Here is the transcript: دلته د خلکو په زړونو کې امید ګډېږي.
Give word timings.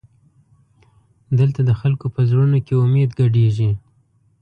دلته 1.39 1.61
د 1.65 1.71
خلکو 1.81 2.05
په 2.15 2.21
زړونو 2.29 2.57
کې 2.65 2.73
امید 2.83 3.09
ګډېږي. 3.19 3.71